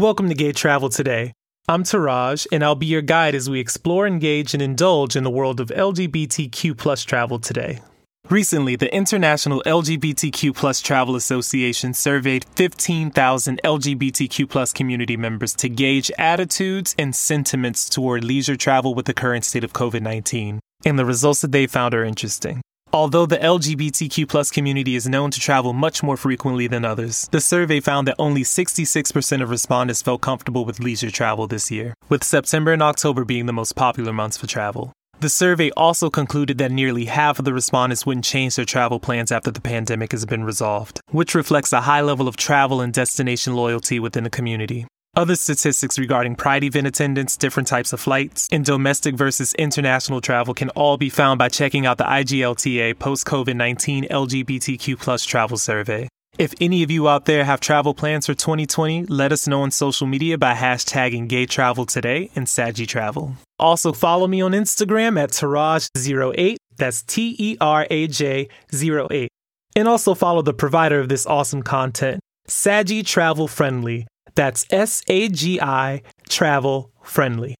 Welcome 0.00 0.30
to 0.30 0.34
Gay 0.34 0.52
Travel 0.52 0.88
Today. 0.88 1.34
I'm 1.68 1.82
Teraj, 1.82 2.46
and 2.50 2.64
I'll 2.64 2.74
be 2.74 2.86
your 2.86 3.02
guide 3.02 3.34
as 3.34 3.50
we 3.50 3.60
explore, 3.60 4.06
engage, 4.06 4.54
and 4.54 4.62
indulge 4.62 5.14
in 5.14 5.24
the 5.24 5.30
world 5.30 5.60
of 5.60 5.68
LGBTQ 5.68 6.74
plus 6.78 7.04
travel 7.04 7.38
today. 7.38 7.80
Recently, 8.30 8.76
the 8.76 8.90
International 8.94 9.62
LGBTQ 9.66 10.56
plus 10.56 10.80
Travel 10.80 11.16
Association 11.16 11.92
surveyed 11.92 12.46
15,000 12.56 13.60
LGBTQ 13.62 14.48
plus 14.48 14.72
community 14.72 15.18
members 15.18 15.52
to 15.56 15.68
gauge 15.68 16.10
attitudes 16.16 16.94
and 16.98 17.14
sentiments 17.14 17.86
toward 17.86 18.24
leisure 18.24 18.56
travel 18.56 18.94
with 18.94 19.04
the 19.04 19.12
current 19.12 19.44
state 19.44 19.64
of 19.64 19.74
COVID 19.74 20.00
19. 20.00 20.60
And 20.86 20.98
the 20.98 21.04
results 21.04 21.42
that 21.42 21.52
they 21.52 21.66
found 21.66 21.92
are 21.92 22.04
interesting. 22.04 22.62
Although 22.92 23.26
the 23.26 23.38
LGBTQ 23.38 24.28
plus 24.28 24.50
community 24.50 24.96
is 24.96 25.08
known 25.08 25.30
to 25.30 25.38
travel 25.38 25.72
much 25.72 26.02
more 26.02 26.16
frequently 26.16 26.66
than 26.66 26.84
others, 26.84 27.28
the 27.30 27.40
survey 27.40 27.78
found 27.78 28.08
that 28.08 28.16
only 28.18 28.42
66% 28.42 29.42
of 29.42 29.50
respondents 29.50 30.02
felt 30.02 30.22
comfortable 30.22 30.64
with 30.64 30.80
leisure 30.80 31.10
travel 31.12 31.46
this 31.46 31.70
year, 31.70 31.94
with 32.08 32.24
September 32.24 32.72
and 32.72 32.82
October 32.82 33.24
being 33.24 33.46
the 33.46 33.52
most 33.52 33.76
popular 33.76 34.12
months 34.12 34.36
for 34.36 34.48
travel. 34.48 34.92
The 35.20 35.28
survey 35.28 35.70
also 35.76 36.10
concluded 36.10 36.58
that 36.58 36.72
nearly 36.72 37.04
half 37.04 37.38
of 37.38 37.44
the 37.44 37.54
respondents 37.54 38.06
wouldn't 38.06 38.24
change 38.24 38.56
their 38.56 38.64
travel 38.64 38.98
plans 38.98 39.30
after 39.30 39.52
the 39.52 39.60
pandemic 39.60 40.10
has 40.10 40.26
been 40.26 40.42
resolved, 40.42 41.00
which 41.10 41.36
reflects 41.36 41.72
a 41.72 41.82
high 41.82 42.00
level 42.00 42.26
of 42.26 42.36
travel 42.36 42.80
and 42.80 42.92
destination 42.92 43.54
loyalty 43.54 44.00
within 44.00 44.24
the 44.24 44.30
community. 44.30 44.86
Other 45.16 45.34
statistics 45.34 45.98
regarding 45.98 46.36
Pride 46.36 46.62
event 46.62 46.86
attendance, 46.86 47.36
different 47.36 47.66
types 47.66 47.92
of 47.92 48.00
flights, 48.00 48.48
and 48.52 48.64
domestic 48.64 49.16
versus 49.16 49.54
international 49.54 50.20
travel 50.20 50.54
can 50.54 50.70
all 50.70 50.96
be 50.96 51.10
found 51.10 51.38
by 51.38 51.48
checking 51.48 51.84
out 51.84 51.98
the 51.98 52.04
IGLTA 52.04 52.96
post 52.96 53.26
COVID 53.26 53.56
19 53.56 54.04
LGBTQ 54.04 55.26
travel 55.26 55.58
survey. 55.58 56.08
If 56.38 56.54
any 56.60 56.84
of 56.84 56.92
you 56.92 57.08
out 57.08 57.24
there 57.24 57.44
have 57.44 57.58
travel 57.58 57.92
plans 57.92 58.26
for 58.26 58.34
2020, 58.34 59.06
let 59.06 59.32
us 59.32 59.48
know 59.48 59.62
on 59.62 59.72
social 59.72 60.06
media 60.06 60.38
by 60.38 60.54
hashtagging 60.54 61.26
Gay 61.26 61.44
Travel 61.44 61.86
Today 61.86 62.30
and 62.36 62.48
Sagi 62.48 62.86
Travel. 62.86 63.34
Also, 63.58 63.92
follow 63.92 64.28
me 64.28 64.40
on 64.40 64.52
Instagram 64.52 65.20
at 65.20 65.30
Teraj08, 65.30 66.56
that's 66.76 67.02
T 67.02 67.34
E 67.36 67.56
R 67.60 67.84
A 67.90 68.06
J 68.06 68.48
08. 68.72 69.28
And 69.74 69.88
also 69.88 70.14
follow 70.14 70.42
the 70.42 70.54
provider 70.54 71.00
of 71.00 71.08
this 71.08 71.26
awesome 71.26 71.64
content, 71.64 72.20
Sagi 72.46 73.02
Travel 73.02 73.48
Friendly, 73.48 74.06
that's 74.34 74.66
S 74.70 75.02
A 75.08 75.28
G 75.28 75.60
I 75.60 76.02
Travel 76.28 76.90
Friendly. 77.02 77.54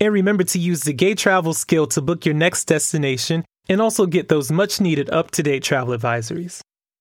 And 0.00 0.12
remember 0.12 0.44
to 0.44 0.58
use 0.58 0.82
the 0.82 0.92
Gay 0.92 1.14
Travel 1.14 1.54
skill 1.54 1.86
to 1.88 2.00
book 2.00 2.24
your 2.26 2.34
next 2.34 2.64
destination 2.64 3.44
and 3.68 3.80
also 3.80 4.06
get 4.06 4.28
those 4.28 4.50
much 4.50 4.80
needed 4.80 5.08
up 5.10 5.30
to 5.32 5.42
date 5.42 5.62
travel 5.62 5.96
advisories. 5.96 6.60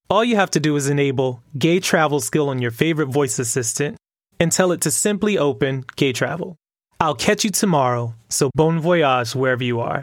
All 0.10 0.24
you 0.24 0.36
have 0.36 0.52
to 0.52 0.60
do 0.60 0.76
is 0.76 0.90
enable 0.90 1.42
Gay 1.58 1.80
Travel 1.80 2.20
skill 2.20 2.50
on 2.50 2.62
your 2.62 2.72
favorite 2.72 3.10
voice 3.10 3.40
assistant 3.40 3.98
and 4.40 4.52
tell 4.52 4.72
it 4.72 4.82
to 4.82 4.92
simply 4.92 5.38
open 5.38 5.86
Gay 5.96 6.14
Travel. 6.14 6.56
I'll 7.00 7.16
catch 7.16 7.44
you 7.44 7.50
tomorrow, 7.50 8.16
so 8.30 8.50
bon 8.56 8.80
voyage 8.80 9.36
wherever 9.36 9.64
you 9.64 9.80
are. 9.80 10.02